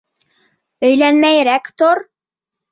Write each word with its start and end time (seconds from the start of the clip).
Өйләнмәйерәк 0.89 1.71
тор! 1.83 2.05